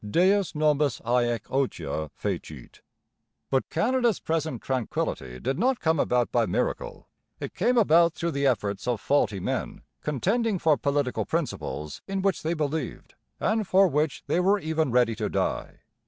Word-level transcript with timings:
Deus 0.03 0.55
nobis 0.55 0.97
haec 1.05 1.41
otia 1.51 2.09
fecit. 2.15 2.81
But 3.51 3.69
Canada's 3.69 4.19
present 4.19 4.63
tranquillity 4.63 5.39
did 5.39 5.59
not 5.59 5.79
come 5.79 5.99
about 5.99 6.31
by 6.31 6.47
miracle; 6.47 7.07
it 7.39 7.53
came 7.53 7.77
about 7.77 8.13
through 8.15 8.31
the 8.31 8.47
efforts 8.47 8.87
of 8.87 8.99
faulty 8.99 9.39
men 9.39 9.83
contending 10.01 10.57
for 10.57 10.75
political 10.75 11.23
principles 11.27 12.01
in 12.07 12.23
which 12.23 12.41
they 12.41 12.55
believed 12.55 13.13
and 13.39 13.67
for 13.67 13.87
which 13.87 14.23
they 14.25 14.39
were 14.39 14.57
even 14.57 14.89
ready 14.89 15.13
to 15.17 15.29
die. 15.29 15.81